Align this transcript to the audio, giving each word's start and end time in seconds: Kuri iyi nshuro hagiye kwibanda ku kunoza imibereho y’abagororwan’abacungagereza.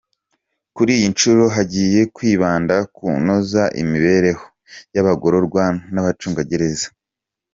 Kuri 0.75 0.91
iyi 0.97 1.07
nshuro 1.13 1.43
hagiye 1.55 1.99
kwibanda 2.15 2.75
ku 2.81 2.85
kunoza 3.11 3.63
imibereho 3.81 4.43
y’abagororwan’abacungagereza. 4.95 6.87